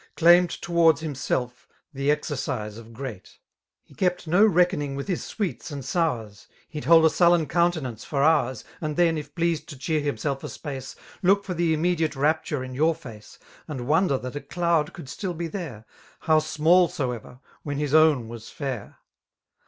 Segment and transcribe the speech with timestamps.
[0.15, 3.37] Claimed tow'rds himself the exercise of great.
[3.83, 8.23] He kept no reckoning with his sweets and sours ;*«He'd hold a sullen countenance for
[8.23, 12.63] hours> And then, if pleased to cheer himself a ^a^e^ Look for the immediate rapture
[12.63, 13.37] in your feoe.
[13.69, 15.83] 4A
[16.21, 18.95] How small soey&r, wben his own w«b Hmr.